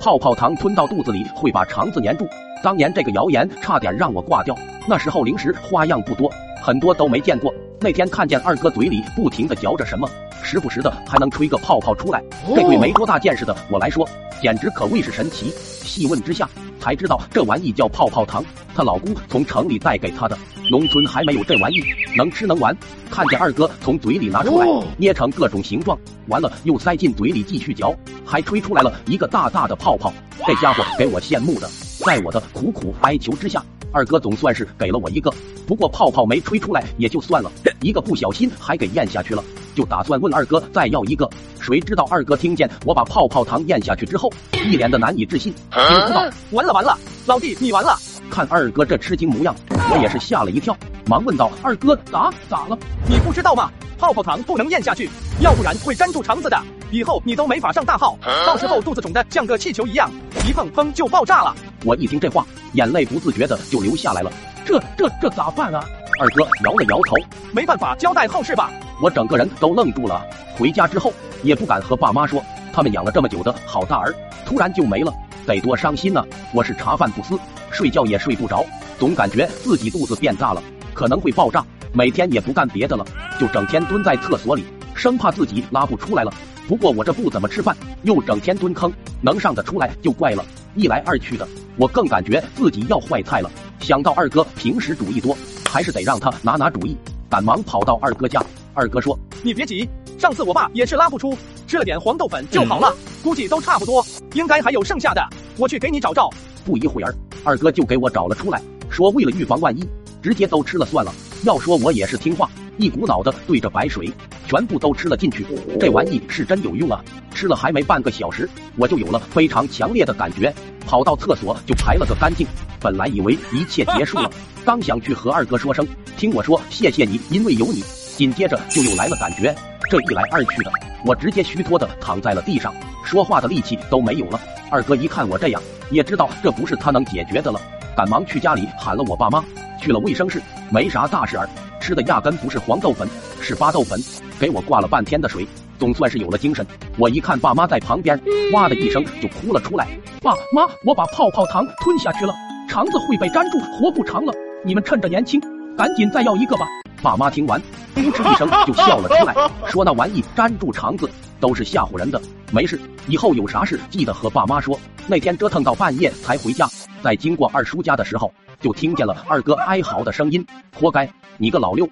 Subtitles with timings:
[0.00, 2.26] 泡泡糖吞到肚子里会把肠子粘住。
[2.62, 4.56] 当年这个谣言差点让我挂掉。
[4.86, 6.30] 那时候零食花样不多，
[6.62, 7.52] 很多都没见过。
[7.80, 10.08] 那天看见二哥嘴里不停的嚼着什么，
[10.42, 12.22] 时不时的还能吹个泡泡出来，
[12.54, 14.08] 这对没多大见识的我来说，
[14.40, 15.50] 简直可谓是神奇。
[15.50, 16.48] 细问之下，
[16.86, 20.38] 才知道这玩意叫泡泡糖，她老公从城里带给她的。
[20.70, 21.82] 农村还没有这玩意，
[22.16, 22.76] 能吃能玩。
[23.10, 27.92] 看见二哥从嘴里拿出来，捏成各种形状，完了又塞进嘴里继续嚼，
[28.24, 30.14] 还吹出来了一个大大的泡泡。
[30.46, 31.68] 这家伙给我羡慕的，
[32.06, 33.60] 在我的苦苦哀求之下，
[33.92, 35.32] 二哥总算是给了我一个。
[35.66, 37.50] 不过泡泡没吹出来也就算了，
[37.80, 39.42] 一个不小心还给咽下去了。
[39.74, 41.28] 就打算问二哥再要一个，
[41.60, 46.96] 谁知道二哥听见我把泡泡糖咽下去之后，一脸的难以置信，惊呼道：“完了完了，
[47.26, 47.96] 老弟你完了！”
[48.30, 49.54] 看二哥这吃惊模样，
[49.90, 52.78] 我也是吓了一跳，忙问道：“二哥咋咋了？
[53.08, 53.70] 你不知道吗？
[53.98, 55.08] 泡泡糖不能咽下去，
[55.40, 56.58] 要不然会粘住肠子的，
[56.90, 60.10] 以后你都没法上大号，到时候肚子肿的像个气球一样，
[60.46, 64.32] 一碰砰就爆炸了。”我一听这话，眼泪不自觉的就流下来了。
[64.64, 65.84] 这这这咋办啊？
[66.20, 67.16] 二哥摇了摇头，
[67.52, 68.70] 没办法，交代后事吧。
[69.02, 70.24] 我整个人都愣住了。
[70.56, 74.14] 回家之后也不敢和爸妈说，他们养了这么久的好大儿，
[74.46, 75.12] 突然就没了，
[75.46, 76.24] 得多伤心呐！
[76.54, 77.38] 我是茶饭不思，
[77.70, 78.64] 睡觉也睡不着，
[78.98, 80.62] 总感觉自己肚子变大了，
[80.94, 81.64] 可能会爆炸。
[81.92, 83.04] 每天也不干别的了，
[83.38, 86.32] 就整天蹲在厕所里，生怕自己拉不出来了。
[86.68, 90.44] 不过我这不怎么吃饭，又整天蹲坑，能上得出来就怪了。
[90.74, 93.50] 一来二去的，我更感觉自己要坏菜了。
[93.78, 95.36] 想到二哥平时主意多，
[95.70, 96.96] 还是得让他拿拿主意。
[97.30, 98.44] 赶忙跑到二哥家，
[98.74, 101.36] 二哥说：“你别急，上次我爸也是拉不出，
[101.68, 105.22] 吃了点黄豆粉就好了，估计都差不多，应该还有剩下的，
[105.56, 106.28] 我去给你找找。”
[106.64, 109.88] 不一会儿，二哥就给我找了出来，说为了预防万一，
[110.20, 111.14] 直接都吃了算了。
[111.44, 114.12] 要说我也是听话，一股脑的对着白水，
[114.46, 115.46] 全部都吃了进去。
[115.80, 117.02] 这玩意是真有用啊！
[117.34, 120.54] 吃了还没半个小时，我就有了非常强烈的感觉，
[120.86, 122.46] 跑到厕所就排了个干净。
[122.80, 124.30] 本来以为一切结束了，
[124.64, 127.82] 刚想去和二哥说声，听我说谢谢你，因为有你，
[128.16, 129.54] 紧接着就又来了感觉。
[129.88, 130.70] 这一来二去的，
[131.04, 134.40] 我直接虚脱的躺在了地上，说话的力气都没有了。
[134.70, 137.60] 二哥一看我这样，也知道这不是他能解决的了，
[137.96, 139.44] 赶忙去家里喊了我爸妈，
[139.80, 141.48] 去了卫生室，没啥大事儿，
[141.80, 143.08] 吃的压根不是黄豆粉，
[143.40, 144.00] 是巴豆粉，
[144.38, 145.46] 给我挂了半天的水，
[145.78, 146.66] 总算是有了精神。
[146.98, 148.20] 我一看爸妈在旁边，
[148.52, 149.86] 哇的一声就哭了出来，
[150.22, 152.34] 爸妈，我把泡泡糖吞下去了。
[152.68, 154.32] 肠子会被粘住，活不长了。
[154.64, 155.40] 你们趁着年轻，
[155.76, 156.66] 赶紧再要一个吧。
[157.02, 157.60] 爸妈听完，
[157.94, 159.34] 噗嗤一声就笑了出来，
[159.70, 161.08] 说那玩意粘住肠子
[161.38, 162.20] 都是吓唬人的，
[162.50, 164.78] 没事，以后有啥事记得和爸妈说。
[165.06, 166.68] 那天折腾到半夜才回家，
[167.06, 170.44] 在经过二叔家的时候，就听见了二哥哀嚎的声音。
[170.74, 171.08] 活该，
[171.38, 171.88] 你个老六，